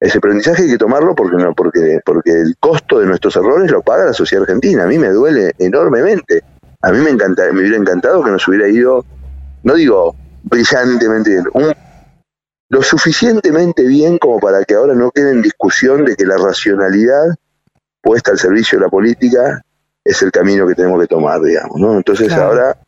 ese 0.00 0.18
aprendizaje 0.18 0.62
hay 0.62 0.70
que 0.70 0.78
tomarlo 0.78 1.14
porque 1.14 1.36
no 1.36 1.54
porque 1.54 2.00
porque 2.04 2.30
el 2.30 2.56
costo 2.58 3.00
de 3.00 3.06
nuestros 3.06 3.34
errores 3.36 3.70
lo 3.70 3.82
paga 3.82 4.04
la 4.04 4.12
sociedad 4.12 4.42
argentina. 4.42 4.84
A 4.84 4.86
mí 4.86 4.96
me 4.96 5.08
duele 5.08 5.52
enormemente. 5.58 6.44
A 6.80 6.92
mí 6.92 6.98
me 6.98 7.10
encanta 7.10 7.50
me 7.52 7.60
hubiera 7.60 7.76
encantado 7.76 8.22
que 8.22 8.30
nos 8.30 8.46
hubiera 8.46 8.68
ido 8.68 9.04
no 9.64 9.74
digo 9.74 10.14
brillantemente 10.44 11.30
bien 11.30 11.44
un, 11.52 11.74
lo 12.68 12.82
suficientemente 12.82 13.82
bien 13.82 14.18
como 14.18 14.38
para 14.38 14.64
que 14.64 14.74
ahora 14.74 14.94
no 14.94 15.10
quede 15.10 15.32
en 15.32 15.42
discusión 15.42 16.04
de 16.04 16.14
que 16.14 16.24
la 16.24 16.36
racionalidad 16.36 17.34
puesta 18.00 18.30
al 18.30 18.38
servicio 18.38 18.78
de 18.78 18.84
la 18.84 18.90
política 18.90 19.62
es 20.04 20.22
el 20.22 20.30
camino 20.30 20.68
que 20.68 20.76
tenemos 20.76 21.00
que 21.00 21.08
tomar 21.08 21.40
digamos 21.40 21.80
no 21.80 21.96
entonces 21.96 22.32
ahora 22.32 22.78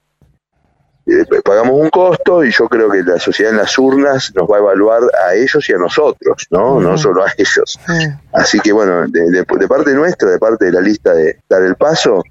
pagamos 1.44 1.74
un 1.74 1.90
costo 1.90 2.44
y 2.44 2.50
yo 2.50 2.68
creo 2.68 2.90
que 2.90 3.02
la 3.02 3.18
sociedad 3.18 3.52
en 3.52 3.58
las 3.58 3.78
urnas 3.78 4.32
nos 4.34 4.48
va 4.48 4.56
a 4.56 4.60
evaluar 4.60 5.02
a 5.26 5.34
ellos 5.34 5.68
y 5.68 5.72
a 5.72 5.78
nosotros, 5.78 6.46
¿no? 6.50 6.80
No 6.80 6.96
solo 6.98 7.24
a 7.24 7.32
ellos. 7.36 7.78
Así 8.32 8.60
que 8.60 8.72
bueno, 8.72 9.06
de, 9.06 9.44
parte 9.68 9.94
nuestra, 9.94 10.30
de 10.30 10.38
parte 10.38 10.66
de 10.66 10.72
la 10.72 10.80
lista 10.80 11.12
de 11.14 11.38
Dar 11.48 11.62
el 11.62 11.76
Paso, 11.76 12.22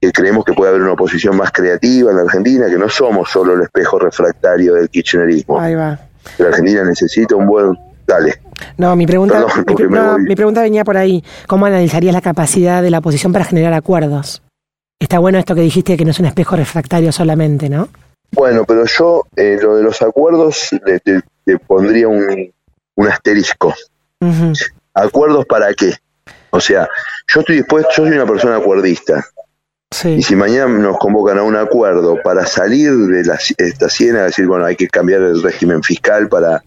que 0.00 0.12
creemos 0.12 0.44
que 0.44 0.52
puede 0.52 0.70
haber 0.70 0.82
una 0.82 0.92
oposición 0.92 1.36
más 1.36 1.50
creativa 1.50 2.10
en 2.10 2.16
la 2.16 2.22
Argentina, 2.22 2.66
que 2.68 2.78
no 2.78 2.88
somos 2.88 3.30
solo 3.30 3.54
el 3.54 3.62
espejo 3.62 3.98
refractario 3.98 4.74
del 4.74 4.88
kirchnerismo. 4.88 5.60
Ahí 5.60 5.74
va. 5.74 5.98
la 6.38 6.46
Argentina 6.48 6.84
necesita 6.84 7.36
un 7.36 7.46
buen... 7.46 7.78
Dale. 8.06 8.34
No, 8.76 8.94
mi 8.96 9.06
pregunta, 9.06 9.46
mi 10.18 10.36
pregunta 10.36 10.60
venía 10.60 10.84
por 10.84 10.98
ahí. 10.98 11.24
¿Cómo 11.46 11.64
analizarías 11.64 12.12
la 12.12 12.20
capacidad 12.20 12.82
de 12.82 12.90
la 12.90 12.98
oposición 12.98 13.32
para 13.32 13.46
generar 13.46 13.72
acuerdos? 13.72 14.42
Está 15.00 15.18
bueno 15.18 15.38
esto 15.38 15.54
que 15.54 15.62
dijiste 15.62 15.96
que 15.96 16.04
no 16.04 16.10
es 16.10 16.20
un 16.20 16.26
espejo 16.26 16.56
refractario 16.56 17.12
solamente, 17.12 17.68
¿no? 17.68 17.88
Bueno, 18.32 18.64
pero 18.64 18.84
yo 18.84 19.26
eh, 19.36 19.58
lo 19.60 19.76
de 19.76 19.82
los 19.82 20.02
acuerdos 20.02 20.70
le, 21.44 21.58
pondría 21.58 22.08
un, 22.08 22.52
asterisco. 23.08 23.74
¿Acuerdos 24.94 25.44
para 25.46 25.72
qué? 25.74 25.94
O 26.50 26.60
sea, 26.60 26.88
yo 27.28 27.40
estoy 27.40 27.56
dispuesto, 27.56 27.90
yo 27.96 28.04
soy 28.04 28.12
una 28.12 28.26
persona 28.26 28.56
acuerdista. 28.56 29.24
Y 30.04 30.22
si 30.22 30.34
mañana 30.34 30.66
nos 30.66 30.98
convocan 30.98 31.38
a 31.38 31.42
un 31.44 31.54
acuerdo 31.54 32.18
para 32.22 32.44
salir 32.46 32.92
de 32.92 33.24
la, 33.24 33.38
esta 33.58 33.88
ciénaga, 33.88 34.26
decir, 34.26 34.46
bueno, 34.46 34.64
hay 34.64 34.74
que 34.74 34.88
cambiar 34.88 35.22
el 35.22 35.40
régimen 35.40 35.82
fiscal 35.84 36.28
para 36.28 36.62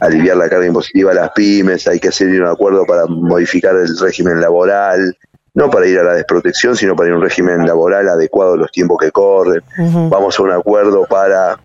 aliviar 0.00 0.36
la 0.36 0.48
carga 0.48 0.66
impositiva 0.66 1.12
a 1.12 1.14
las 1.14 1.30
pymes, 1.30 1.88
hay 1.88 1.98
que 1.98 2.08
hacer 2.08 2.28
un 2.28 2.46
acuerdo 2.46 2.84
para 2.84 3.06
modificar 3.06 3.74
el 3.76 3.98
régimen 3.98 4.40
laboral, 4.42 5.16
no 5.56 5.70
para 5.70 5.86
ir 5.86 5.98
a 5.98 6.04
la 6.04 6.12
desprotección, 6.12 6.76
sino 6.76 6.94
para 6.94 7.08
ir 7.08 7.14
a 7.14 7.16
un 7.16 7.22
régimen 7.22 7.66
laboral 7.66 8.06
adecuado 8.10 8.52
a 8.52 8.56
los 8.58 8.70
tiempos 8.70 8.98
que 9.00 9.10
corren. 9.10 9.62
Vamos 10.10 10.38
a 10.38 10.42
un 10.42 10.52
acuerdo 10.52 11.06
para, 11.06 11.58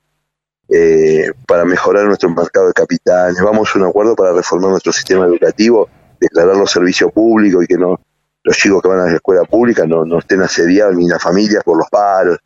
eh, 0.69 1.29
para 1.45 1.65
mejorar 1.65 2.05
nuestro 2.05 2.29
mercado 2.29 2.67
de 2.67 2.73
capitales, 2.73 3.41
vamos 3.43 3.69
a 3.75 3.79
un 3.79 3.85
acuerdo 3.85 4.15
para 4.15 4.31
reformar 4.31 4.71
nuestro 4.71 4.93
sistema 4.93 5.25
educativo, 5.25 5.89
declarar 6.21 6.55
los 6.55 6.71
servicios 6.71 7.11
públicos 7.11 7.65
y 7.65 7.67
que 7.67 7.77
no 7.77 7.99
los 8.43 8.57
chicos 8.57 8.81
que 8.81 8.87
van 8.87 9.01
a 9.01 9.05
la 9.07 9.15
escuela 9.15 9.43
pública 9.43 9.85
no, 9.85 10.05
no 10.05 10.19
estén 10.19 10.41
asediados 10.41 10.95
ni 10.95 11.07
las 11.07 11.21
familias 11.21 11.61
por 11.61 11.77
los 11.77 11.87
paros. 11.89 12.39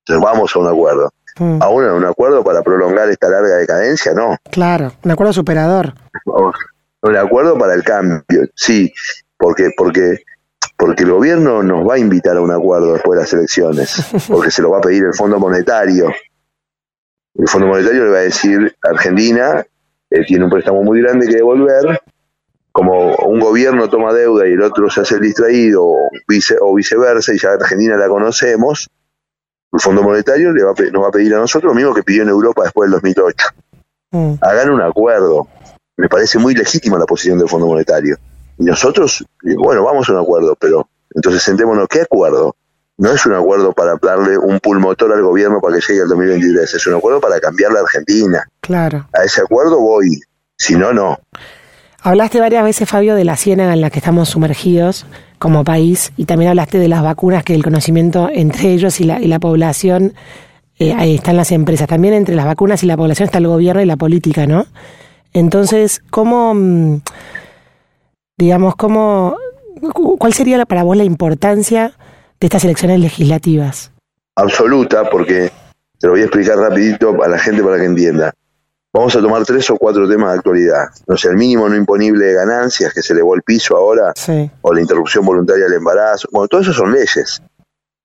Entonces 0.00 0.22
vamos 0.22 0.54
a 0.54 0.58
un 0.58 0.66
acuerdo. 0.66 1.12
Mm. 1.38 1.62
Aún 1.62 1.84
un 1.84 2.04
acuerdo 2.04 2.42
para 2.42 2.60
prolongar 2.62 3.08
esta 3.08 3.28
larga 3.28 3.54
decadencia, 3.54 4.12
no. 4.14 4.36
Claro, 4.50 4.92
un 5.04 5.10
acuerdo 5.12 5.32
superador. 5.32 5.94
Un 6.24 7.16
acuerdo 7.16 7.56
para 7.56 7.74
el 7.74 7.84
cambio, 7.84 8.48
sí, 8.56 8.92
porque, 9.38 9.70
porque, 9.76 10.18
porque 10.82 11.04
el 11.04 11.12
gobierno 11.12 11.62
nos 11.62 11.88
va 11.88 11.94
a 11.94 11.98
invitar 11.98 12.36
a 12.36 12.40
un 12.40 12.50
acuerdo 12.50 12.94
después 12.94 13.16
de 13.16 13.22
las 13.22 13.32
elecciones, 13.32 14.04
porque 14.28 14.50
se 14.50 14.62
lo 14.62 14.70
va 14.70 14.78
a 14.78 14.80
pedir 14.80 15.04
el 15.04 15.14
Fondo 15.14 15.38
Monetario. 15.38 16.12
El 17.36 17.48
Fondo 17.48 17.68
Monetario 17.68 18.06
le 18.06 18.10
va 18.10 18.18
a 18.18 18.22
decir, 18.22 18.74
Argentina 18.82 19.64
eh, 20.10 20.24
tiene 20.26 20.44
un 20.44 20.50
préstamo 20.50 20.82
muy 20.82 21.00
grande 21.00 21.28
que 21.28 21.36
devolver, 21.36 22.02
como 22.72 23.14
un 23.14 23.38
gobierno 23.38 23.88
toma 23.88 24.12
deuda 24.12 24.48
y 24.48 24.54
el 24.54 24.62
otro 24.62 24.90
se 24.90 25.02
hace 25.02 25.14
el 25.14 25.20
distraído 25.20 25.84
o, 25.84 26.10
vice, 26.26 26.56
o 26.60 26.74
viceversa, 26.74 27.32
y 27.32 27.38
ya 27.38 27.52
Argentina 27.52 27.96
la 27.96 28.08
conocemos, 28.08 28.90
el 29.72 29.80
Fondo 29.80 30.02
Monetario 30.02 30.50
le 30.50 30.64
va 30.64 30.74
nos 30.90 31.04
va 31.04 31.08
a 31.08 31.12
pedir 31.12 31.32
a 31.32 31.38
nosotros 31.38 31.70
lo 31.70 31.76
mismo 31.76 31.94
que 31.94 32.02
pidió 32.02 32.24
en 32.24 32.30
Europa 32.30 32.64
después 32.64 32.90
del 32.90 33.00
2008. 33.00 33.46
Mm. 34.10 34.34
Hagan 34.40 34.70
un 34.70 34.82
acuerdo. 34.82 35.46
Me 35.96 36.08
parece 36.08 36.40
muy 36.40 36.56
legítima 36.56 36.98
la 36.98 37.06
posición 37.06 37.38
del 37.38 37.48
Fondo 37.48 37.68
Monetario. 37.68 38.16
Y 38.62 38.64
nosotros, 38.64 39.24
bueno, 39.42 39.82
vamos 39.82 40.08
a 40.08 40.12
un 40.12 40.20
acuerdo, 40.20 40.54
pero 40.54 40.88
entonces 41.12 41.42
sentémonos, 41.42 41.88
¿qué 41.88 42.02
acuerdo? 42.02 42.54
No 42.96 43.10
es 43.10 43.26
un 43.26 43.34
acuerdo 43.34 43.72
para 43.72 43.96
darle 44.00 44.38
un 44.38 44.60
pulmotor 44.60 45.12
al 45.12 45.20
gobierno 45.20 45.60
para 45.60 45.74
que 45.74 45.82
llegue 45.88 46.02
al 46.02 46.08
2023, 46.08 46.72
es 46.72 46.86
un 46.86 46.94
acuerdo 46.94 47.20
para 47.20 47.40
cambiar 47.40 47.72
la 47.72 47.80
Argentina. 47.80 48.46
Claro. 48.60 49.08
A 49.18 49.24
ese 49.24 49.40
acuerdo 49.40 49.80
voy, 49.80 50.20
si 50.56 50.76
no, 50.76 50.92
no. 50.92 51.18
Hablaste 52.02 52.38
varias 52.38 52.62
veces, 52.62 52.88
Fabio, 52.88 53.16
de 53.16 53.24
la 53.24 53.36
ciénaga 53.36 53.72
en 53.72 53.80
la 53.80 53.90
que 53.90 53.98
estamos 53.98 54.28
sumergidos 54.28 55.06
como 55.40 55.64
país 55.64 56.12
y 56.16 56.26
también 56.26 56.50
hablaste 56.50 56.78
de 56.78 56.86
las 56.86 57.02
vacunas, 57.02 57.42
que 57.42 57.56
el 57.56 57.64
conocimiento 57.64 58.30
entre 58.32 58.74
ellos 58.74 59.00
y 59.00 59.04
la, 59.04 59.20
y 59.20 59.26
la 59.26 59.40
población, 59.40 60.14
eh, 60.78 60.94
ahí 60.96 61.16
están 61.16 61.36
las 61.36 61.50
empresas. 61.50 61.88
También 61.88 62.14
entre 62.14 62.36
las 62.36 62.46
vacunas 62.46 62.84
y 62.84 62.86
la 62.86 62.96
población 62.96 63.26
está 63.26 63.38
el 63.38 63.48
gobierno 63.48 63.82
y 63.82 63.86
la 63.86 63.96
política, 63.96 64.46
¿no? 64.46 64.66
Entonces, 65.32 66.00
¿cómo, 66.10 66.54
mm, 66.54 67.00
digamos, 68.36 68.76
cómo, 68.76 69.36
cuál 70.18 70.32
sería 70.32 70.64
para 70.66 70.82
vos 70.82 70.96
la 70.96 71.04
importancia 71.04 71.92
de 72.40 72.46
estas 72.46 72.64
elecciones 72.64 73.00
legislativas? 73.00 73.92
Absoluta, 74.36 75.08
porque 75.10 75.50
te 75.98 76.06
lo 76.06 76.12
voy 76.12 76.22
a 76.22 76.24
explicar 76.24 76.58
rapidito 76.58 77.22
a 77.22 77.28
la 77.28 77.38
gente 77.38 77.62
para 77.62 77.78
que 77.78 77.84
entienda. 77.84 78.32
Vamos 78.94 79.16
a 79.16 79.20
tomar 79.20 79.42
tres 79.44 79.70
o 79.70 79.76
cuatro 79.76 80.06
temas 80.06 80.32
de 80.32 80.38
actualidad. 80.38 80.84
No 81.06 81.16
sé, 81.16 81.28
el 81.28 81.36
mínimo 81.36 81.66
no 81.68 81.76
imponible 81.76 82.26
de 82.26 82.34
ganancias 82.34 82.92
que 82.92 83.02
se 83.02 83.14
elevó 83.14 83.34
el 83.34 83.42
piso 83.42 83.74
ahora, 83.76 84.12
o 84.60 84.74
la 84.74 84.80
interrupción 84.80 85.24
voluntaria 85.24 85.64
del 85.64 85.74
embarazo. 85.74 86.28
Bueno, 86.30 86.48
todo 86.48 86.60
eso 86.60 86.74
son 86.74 86.92
leyes. 86.92 87.42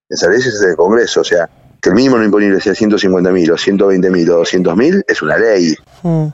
Esas 0.08 0.30
leyes 0.30 0.48
es 0.48 0.62
del 0.62 0.78
Congreso. 0.78 1.22
O 1.22 1.24
sea, 1.26 1.50
que 1.82 1.90
el 1.90 1.96
mínimo 1.96 2.18
no 2.18 2.24
imponible 2.24 2.62
sea 2.62 2.74
150 2.74 3.32
mil 3.32 3.52
o 3.52 3.58
120 3.58 4.10
mil 4.10 4.30
o 4.30 4.38
200 4.38 4.78
mil 4.78 5.04
es 5.06 5.22
una 5.22 5.38
ley. 5.38 5.76
Mm. 6.04 6.28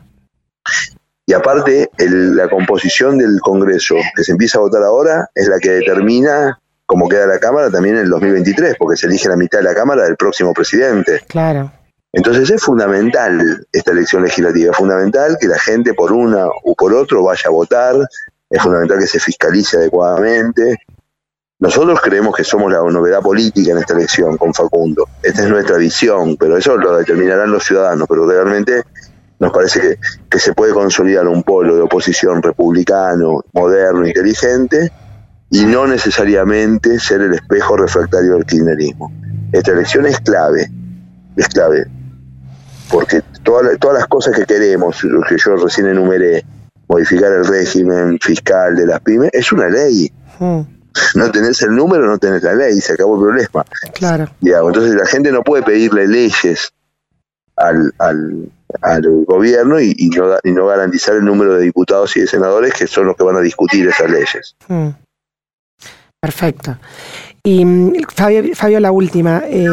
Y 1.25 1.33
aparte, 1.33 1.89
la 1.97 2.49
composición 2.49 3.17
del 3.17 3.39
Congreso 3.39 3.95
que 4.15 4.23
se 4.23 4.33
empieza 4.33 4.57
a 4.57 4.61
votar 4.61 4.83
ahora 4.83 5.29
es 5.33 5.47
la 5.47 5.57
que 5.59 5.71
determina 5.71 6.59
cómo 6.85 7.07
queda 7.07 7.25
la 7.25 7.39
Cámara 7.39 7.69
también 7.69 7.95
en 7.95 8.03
el 8.03 8.09
2023, 8.09 8.75
porque 8.77 8.97
se 8.97 9.07
elige 9.07 9.29
la 9.29 9.37
mitad 9.37 9.59
de 9.59 9.63
la 9.63 9.73
Cámara 9.73 10.03
del 10.03 10.17
próximo 10.17 10.53
presidente. 10.53 11.21
Claro. 11.27 11.71
Entonces 12.11 12.51
es 12.51 12.61
fundamental 12.61 13.65
esta 13.71 13.91
elección 13.91 14.23
legislativa, 14.23 14.71
es 14.71 14.77
fundamental 14.77 15.37
que 15.39 15.47
la 15.47 15.57
gente 15.57 15.93
por 15.93 16.11
una 16.11 16.45
o 16.47 16.75
por 16.75 16.93
otro 16.93 17.23
vaya 17.23 17.45
a 17.47 17.51
votar, 17.51 17.95
es 18.49 18.61
fundamental 18.61 18.99
que 18.99 19.07
se 19.07 19.19
fiscalice 19.19 19.77
adecuadamente. 19.77 20.77
Nosotros 21.59 22.01
creemos 22.01 22.35
que 22.35 22.43
somos 22.43 22.71
la 22.71 22.79
novedad 22.79 23.21
política 23.21 23.71
en 23.71 23.77
esta 23.77 23.93
elección 23.93 24.37
con 24.37 24.53
Facundo. 24.53 25.07
Esta 25.23 25.43
es 25.43 25.49
nuestra 25.49 25.77
visión, 25.77 26.35
pero 26.37 26.57
eso 26.57 26.75
lo 26.77 26.97
determinarán 26.97 27.51
los 27.51 27.63
ciudadanos, 27.63 28.07
pero 28.07 28.27
realmente 28.27 28.83
nos 29.39 29.51
parece 29.51 29.81
que, 29.81 29.99
que 30.29 30.39
se 30.39 30.53
puede 30.53 30.73
consolidar 30.73 31.27
un 31.27 31.43
polo 31.43 31.75
de 31.75 31.81
oposición 31.81 32.41
republicano, 32.41 33.43
moderno, 33.53 34.05
inteligente, 34.05 34.91
y 35.49 35.65
no 35.65 35.85
necesariamente 35.87 36.99
ser 36.99 37.21
el 37.21 37.33
espejo 37.33 37.77
refractario 37.77 38.33
del 38.33 38.45
kirchnerismo. 38.45 39.11
Esta 39.51 39.71
elección 39.71 40.05
es 40.05 40.19
clave, 40.19 40.71
es 41.35 41.47
clave 41.47 41.87
porque 42.93 43.23
todas 43.43 43.77
todas 43.79 43.97
las 43.97 44.07
cosas 44.07 44.35
que 44.35 44.45
queremos, 44.45 45.01
que 45.01 45.35
yo 45.37 45.55
recién 45.55 45.87
enumeré, 45.87 46.45
modificar 46.87 47.31
el 47.31 47.45
régimen 47.45 48.19
fiscal 48.21 48.75
de 48.75 48.85
las 48.85 48.99
pymes, 48.99 49.31
es 49.33 49.51
una 49.51 49.67
ley. 49.67 50.11
Hmm. 50.39 50.61
No 51.15 51.31
tenés 51.31 51.59
el 51.63 51.75
número, 51.75 52.05
no 52.05 52.19
tenés 52.19 52.43
la 52.43 52.53
ley, 52.53 52.79
se 52.79 52.93
acabó 52.93 53.15
el 53.15 53.21
problema. 53.21 53.65
Claro. 53.95 54.29
entonces 54.41 54.93
la 54.93 55.07
gente 55.07 55.31
no 55.31 55.41
puede 55.41 55.63
pedirle 55.63 56.07
leyes 56.07 56.71
al, 57.55 57.91
al, 57.97 58.51
gobierno 59.25 59.79
y, 59.79 60.09
no, 60.15 60.35
y 60.43 60.51
no 60.51 60.67
garantizar 60.67 61.15
el 61.15 61.25
número 61.25 61.55
de 61.55 61.63
diputados 61.63 62.15
y 62.17 62.21
de 62.21 62.27
senadores 62.27 62.73
que 62.73 62.87
son 62.87 63.07
los 63.07 63.15
que 63.15 63.23
van 63.23 63.37
a 63.37 63.41
discutir 63.41 63.87
esas 63.87 64.09
leyes. 64.09 64.55
Hmm. 64.67 64.89
Perfecto. 66.19 66.77
Y 67.43 67.65
mm, 67.65 67.93
Fabio, 68.13 68.55
Fabio 68.55 68.79
la 68.79 68.91
última. 68.91 69.43
Eh, 69.45 69.67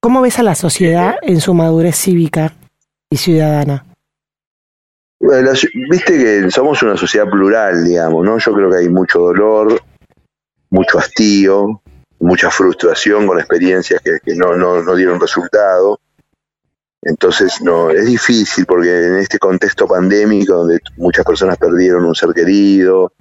¿Cómo 0.00 0.22
ves 0.22 0.38
a 0.38 0.42
la 0.42 0.54
sociedad 0.54 1.16
en 1.22 1.40
su 1.40 1.52
madurez 1.52 1.96
cívica 1.96 2.54
y 3.10 3.16
ciudadana? 3.16 3.84
Viste 5.18 6.12
que 6.12 6.50
somos 6.50 6.82
una 6.82 6.96
sociedad 6.96 7.28
plural, 7.28 7.84
digamos, 7.84 8.24
¿no? 8.24 8.38
Yo 8.38 8.52
creo 8.52 8.70
que 8.70 8.76
hay 8.76 8.88
mucho 8.88 9.18
dolor, 9.18 9.80
mucho 10.70 10.98
hastío, 10.98 11.82
mucha 12.20 12.50
frustración 12.50 13.26
con 13.26 13.38
experiencias 13.38 14.00
que, 14.02 14.34
no, 14.36 14.56
no, 14.56 14.94
dieron 14.94 15.20
resultado. 15.20 15.98
Entonces, 17.08 17.60
no, 17.62 17.90
es 17.90 18.04
difícil 18.04 18.66
porque 18.66 19.06
en 19.06 19.16
este 19.16 19.38
contexto 19.38 19.86
pandémico 19.86 20.54
donde 20.54 20.80
muchas 20.96 21.24
personas 21.24 21.56
perdieron 21.56 22.04
un 22.04 22.16
ser 22.16 22.30
querido, 22.34 23.12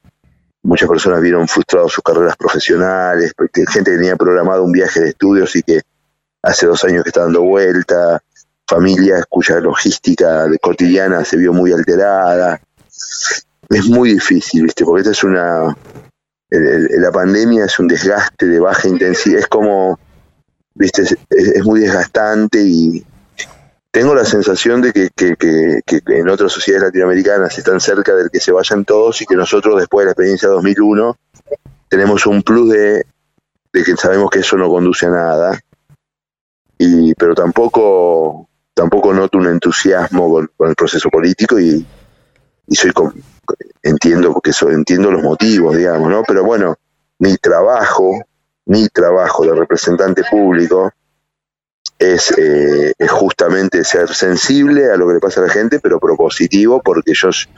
muchas 0.64 0.90
personas 0.90 1.22
vieron 1.22 1.48
frustrados 1.48 1.94
sus 1.94 2.04
carreras 2.04 2.36
profesionales, 2.36 3.34
gente 3.70 3.96
tenía 3.96 4.16
programado 4.16 4.64
un 4.64 4.72
viaje 4.72 5.02
de 5.02 5.10
estudios 5.10 5.56
y 5.56 5.62
que 5.62 5.82
hace 6.42 6.66
dos 6.66 6.84
años 6.84 7.04
que 7.04 7.10
está 7.10 7.22
dando 7.22 7.44
vuelta, 7.44 8.24
familias 8.68 9.26
cuya 9.30 9.60
logística 9.60 10.48
cotidiana 10.60 11.24
se 11.24 11.38
vio 11.38 11.54
muy 11.54 11.72
alterada. 11.72 12.60
Es 13.70 13.86
muy 13.86 14.14
difícil, 14.14 14.64
¿viste? 14.64 14.84
Porque 14.84 15.02
esta 15.02 15.12
es 15.12 15.24
una. 15.24 15.78
la 16.50 17.12
pandemia 17.12 17.66
es 17.66 17.78
un 17.78 17.88
desgaste 17.88 18.48
de 18.48 18.60
baja 18.60 18.88
intensidad, 18.88 19.42
es 19.42 19.48
como. 19.48 20.00
¿Viste? 20.74 21.04
Es, 21.30 21.64
muy 21.64 21.82
desgastante 21.82 22.62
y 22.64 23.06
tengo 23.96 24.14
la 24.14 24.26
sensación 24.26 24.82
de 24.82 24.92
que, 24.92 25.36
en 25.88 26.28
otras 26.28 26.52
sociedades 26.52 26.88
latinoamericanas 26.88 27.58
están 27.58 27.80
cerca 27.80 28.14
del 28.14 28.30
que 28.30 28.42
se 28.42 28.52
vayan 28.52 28.84
todos 28.84 29.22
y 29.22 29.26
que 29.26 29.38
nosotros, 29.38 29.80
después 29.80 30.04
de 30.04 30.08
la 30.08 30.12
experiencia 30.12 30.50
de 30.50 30.56
2001, 30.56 31.18
tenemos 31.88 32.26
un 32.26 32.44
plus 32.44 32.72
de, 32.72 33.06
que 33.72 33.96
sabemos 33.96 34.30
que 34.30 34.40
eso 34.40 34.58
no 34.58 34.68
conduce 34.68 35.06
a 35.06 35.12
nada. 35.12 35.60
Y 36.78 37.16
pero 37.16 37.34
tampoco 37.34 38.50
tampoco 38.74 39.14
noto 39.14 39.38
un 39.38 39.48
entusiasmo 39.48 40.30
con, 40.30 40.68
el 40.68 40.76
proceso 40.76 41.10
político 41.10 41.58
y, 41.58 41.88
soy 42.72 42.92
entiendo 43.82 44.34
porque 44.34 44.50
eso 44.50 44.70
entiendo 44.72 45.10
los 45.10 45.24
motivos 45.24 45.78
digamos 45.78 46.10
no 46.10 46.24
pero 46.28 46.44
bueno 46.44 46.76
mi 47.20 47.38
trabajo 47.38 48.26
mi 48.66 48.90
trabajo 48.90 49.46
de 49.46 49.56
representante 49.56 50.24
público 50.30 50.92
es, 51.98 52.32
eh, 52.38 52.94
es 52.98 53.12
justamente 53.12 53.84
ser 53.84 54.14
sensible 54.14 54.92
a 54.92 54.98
lo 54.98 55.08
que 55.08 55.16
le 55.16 55.20
pasa 55.20 55.42
a 55.42 55.46
la 55.46 55.50
gente 55.50 55.80
pero 55.80 56.00
propositivo 56.00 56.82
porque 56.84 57.12
ellos 57.12 57.50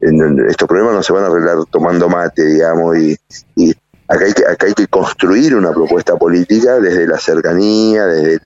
estos 0.00 0.66
problemas 0.66 0.94
no 0.94 1.02
se 1.02 1.12
van 1.12 1.24
a 1.24 1.26
arreglar 1.26 1.58
tomando 1.70 2.08
mate 2.08 2.44
digamos 2.44 2.96
y, 2.96 3.16
y 3.56 3.70
acá 4.08 4.24
hay 4.24 4.32
que 4.32 4.46
acá 4.46 4.66
hay 4.66 4.74
que 4.74 4.86
construir 4.86 5.54
una 5.54 5.72
propuesta 5.72 6.16
política 6.16 6.80
desde 6.80 7.06
la 7.06 7.18
cercanía 7.18 8.06
desde 8.06 8.40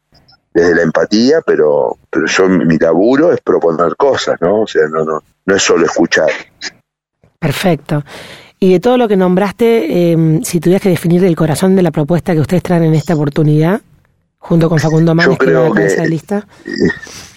desde 0.54 0.76
la 0.76 0.82
empatía, 0.82 1.40
pero, 1.44 1.98
pero 2.08 2.26
yo 2.26 2.48
mi 2.48 2.78
laburo 2.78 3.32
es 3.32 3.40
proponer 3.40 3.96
cosas, 3.96 4.40
¿no? 4.40 4.62
O 4.62 4.66
sea, 4.66 4.86
no, 4.88 5.04
no, 5.04 5.22
no 5.44 5.54
es 5.54 5.62
solo 5.62 5.84
escuchar. 5.84 6.30
Perfecto. 7.40 8.04
Y 8.60 8.72
de 8.72 8.80
todo 8.80 8.96
lo 8.96 9.08
que 9.08 9.16
nombraste, 9.16 10.12
eh, 10.12 10.40
si 10.44 10.60
tuvieras 10.60 10.80
que 10.80 10.88
definir 10.88 11.24
el 11.24 11.34
corazón 11.34 11.74
de 11.74 11.82
la 11.82 11.90
propuesta 11.90 12.32
que 12.32 12.40
ustedes 12.40 12.62
traen 12.62 12.84
en 12.84 12.94
esta 12.94 13.14
oportunidad, 13.14 13.82
junto 14.44 14.68
con 14.68 14.78
Facundo 14.78 15.14
Manes, 15.14 15.38
que 15.38 15.46
la 15.46 15.70
de 15.70 16.08
lista. 16.08 16.46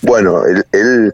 Bueno, 0.02 0.42
él, 0.46 1.14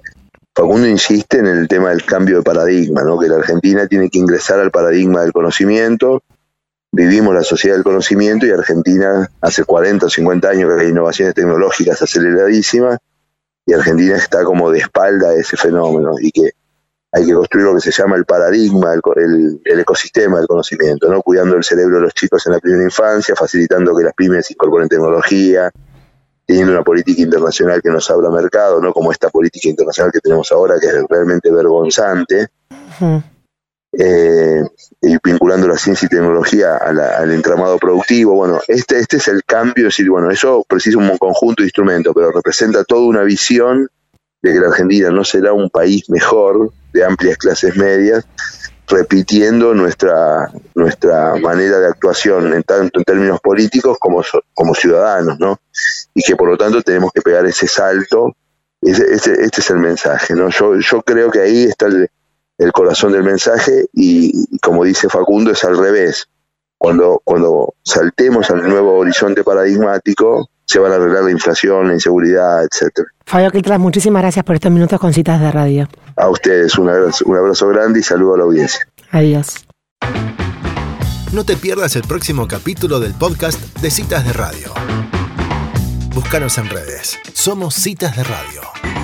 Facundo 0.56 0.88
insiste 0.88 1.38
en 1.38 1.46
el 1.46 1.68
tema 1.68 1.90
del 1.90 2.04
cambio 2.04 2.38
de 2.38 2.44
paradigma, 2.44 3.04
¿no? 3.04 3.20
que 3.20 3.28
la 3.28 3.36
Argentina 3.36 3.88
tiene 3.88 4.10
que 4.10 4.18
ingresar 4.18 4.60
al 4.60 4.72
paradigma 4.72 5.22
del 5.22 5.32
conocimiento. 5.32 6.24
Vivimos 6.92 7.36
la 7.36 7.44
sociedad 7.44 7.76
del 7.76 7.84
conocimiento 7.84 8.48
y 8.48 8.52
Argentina 8.52 9.30
hace 9.40 9.64
40 9.64 10.08
o 10.08 10.10
50 10.10 10.50
años 10.50 10.74
que 10.76 10.84
hay 10.84 10.90
innovaciones 10.90 11.36
tecnológicas 11.36 12.02
aceleradísimas 12.02 12.98
y 13.66 13.74
Argentina 13.74 14.16
está 14.16 14.44
como 14.44 14.72
de 14.72 14.80
espalda 14.80 15.30
a 15.30 15.36
ese 15.36 15.58
fenómeno 15.58 16.16
y 16.20 16.32
que 16.32 16.54
hay 17.16 17.28
que 17.28 17.34
construir 17.34 17.68
lo 17.68 17.76
que 17.76 17.80
se 17.80 17.92
llama 17.92 18.16
el 18.16 18.26
paradigma, 18.26 18.94
el, 19.16 19.80
ecosistema 19.80 20.40
del 20.40 20.48
conocimiento, 20.48 21.08
¿no? 21.12 21.22
cuidando 21.22 21.56
el 21.56 21.64
cerebro 21.64 21.98
de 21.98 22.02
los 22.02 22.14
chicos 22.16 22.46
en 22.48 22.54
la 22.54 22.60
primera 22.60 22.84
infancia, 22.84 23.36
facilitando 23.36 23.96
que 23.96 24.04
las 24.04 24.16
pymes 24.16 24.50
incorporen 24.50 24.90
tecnología, 24.90 25.70
teniendo 26.44 26.74
una 26.74 26.84
política 26.84 27.22
internacional 27.22 27.84
que 27.84 27.90
nos 27.90 28.10
abra 28.10 28.32
mercado, 28.32 28.82
no 28.82 28.92
como 28.92 29.12
esta 29.12 29.30
política 29.30 29.70
internacional 29.70 30.12
que 30.12 30.22
tenemos 30.22 30.52
ahora, 30.52 30.80
que 30.80 30.88
es 30.88 31.04
realmente 31.08 31.52
vergonzante, 31.52 32.48
eh, 33.96 34.64
y 35.00 35.18
vinculando 35.24 35.68
la 35.68 35.78
ciencia 35.78 36.08
y 36.08 36.10
tecnología 36.10 36.78
al 36.78 37.32
entramado 37.32 37.78
productivo. 37.78 38.34
Bueno, 38.34 38.60
este, 38.68 38.98
este 38.98 39.18
es 39.18 39.28
el 39.28 39.44
cambio, 39.44 39.88
es 39.88 39.96
decir, 39.96 40.10
bueno, 40.10 40.32
eso 40.32 40.66
precisa 40.68 40.98
un 40.98 41.16
conjunto 41.20 41.62
de 41.62 41.68
instrumentos, 41.68 42.12
pero 42.16 42.32
representa 42.32 42.84
toda 42.84 43.06
una 43.06 43.22
visión 43.22 43.88
de 44.44 44.54
que 44.54 44.60
la 44.60 44.68
Argentina 44.68 45.10
no 45.10 45.24
será 45.24 45.54
un 45.54 45.70
país 45.70 46.10
mejor, 46.10 46.72
de 46.92 47.04
amplias 47.04 47.38
clases 47.38 47.76
medias, 47.78 48.26
repitiendo 48.88 49.74
nuestra, 49.74 50.52
nuestra 50.76 51.36
manera 51.38 51.80
de 51.80 51.88
actuación, 51.88 52.54
en 52.54 52.62
tanto 52.64 53.00
en 53.00 53.06
términos 53.06 53.40
políticos 53.40 53.98
como, 54.00 54.22
como 54.54 54.76
ciudadanos, 54.76 55.40
¿no? 55.40 55.60
Y 56.14 56.22
que 56.22 56.36
por 56.36 56.50
lo 56.50 56.58
tanto 56.58 56.82
tenemos 56.82 57.12
que 57.14 57.22
pegar 57.22 57.46
ese 57.46 57.68
salto. 57.68 58.36
Ese, 58.82 59.14
este 59.14 59.62
es 59.62 59.70
el 59.70 59.78
mensaje, 59.78 60.36
¿no? 60.36 60.50
Yo, 60.50 60.78
yo 60.78 61.02
creo 61.02 61.32
que 61.32 61.40
ahí 61.40 61.64
está 61.64 61.88
el, 61.88 62.10
corazón 62.74 63.14
del 63.14 63.24
mensaje 63.24 63.88
y, 63.94 64.58
como 64.60 64.84
dice 64.84 65.10
Facundo, 65.10 65.52
es 65.52 65.64
al 65.64 65.78
revés. 65.78 66.28
Cuando, 66.78 67.22
cuando 67.24 67.76
saltemos 67.82 68.50
al 68.50 68.68
nuevo 68.68 68.98
horizonte 68.98 69.44
paradigmático, 69.44 70.50
se 70.74 70.80
van 70.80 70.92
a 70.92 70.96
arreglar 70.96 71.24
la 71.24 71.30
inflación, 71.30 71.88
la 71.88 71.94
inseguridad, 71.94 72.64
etcétera. 72.64 73.08
Fabio 73.28 73.52
Quiltras, 73.52 73.80
muchísimas 73.80 74.24
gracias 74.24 74.44
por 74.44 74.56
estos 74.56 74.72
minutos 74.72 75.00
con 75.00 75.14
citas 75.14 75.40
de 75.40 75.52
radio. 75.52 75.88
A 76.16 76.28
ustedes 76.30 76.76
un 76.80 76.90
abrazo, 76.90 77.26
un 77.28 77.38
abrazo 77.38 77.68
grande 77.68 78.00
y 78.00 78.04
saludo 78.04 78.34
a 78.34 78.38
la 78.40 78.44
audiencia. 78.46 78.88
Adiós. 79.12 79.68
No 81.32 81.44
te 81.44 81.58
pierdas 81.58 81.96
el 81.96 82.02
próximo 82.02 82.48
capítulo 82.48 83.00
del 83.00 83.14
podcast 83.14 83.60
de 83.82 83.92
Citas 83.92 84.26
de 84.26 84.34
Radio. 84.34 84.74
Búscanos 86.16 86.58
en 86.58 86.68
redes. 86.68 87.20
Somos 87.34 87.76
Citas 87.76 88.16
de 88.16 88.24
Radio. 88.24 89.03